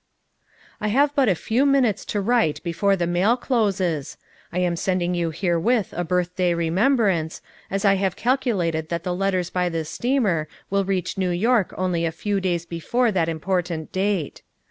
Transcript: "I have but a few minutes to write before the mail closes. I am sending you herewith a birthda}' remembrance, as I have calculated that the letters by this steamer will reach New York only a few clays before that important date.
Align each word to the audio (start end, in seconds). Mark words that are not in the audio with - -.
"I 0.79 0.87
have 0.87 1.13
but 1.13 1.29
a 1.29 1.35
few 1.35 1.63
minutes 1.63 2.05
to 2.05 2.21
write 2.21 2.59
before 2.63 2.95
the 2.95 3.05
mail 3.05 3.37
closes. 3.37 4.17
I 4.51 4.57
am 4.57 4.75
sending 4.75 5.13
you 5.13 5.29
herewith 5.29 5.93
a 5.95 6.03
birthda}' 6.03 6.57
remembrance, 6.57 7.39
as 7.69 7.85
I 7.85 7.97
have 7.97 8.15
calculated 8.15 8.89
that 8.89 9.03
the 9.03 9.13
letters 9.15 9.51
by 9.51 9.69
this 9.69 9.89
steamer 9.89 10.47
will 10.71 10.85
reach 10.85 11.19
New 11.19 11.29
York 11.29 11.71
only 11.77 12.03
a 12.03 12.11
few 12.11 12.41
clays 12.41 12.65
before 12.65 13.11
that 13.11 13.29
important 13.29 13.91
date. 13.91 14.41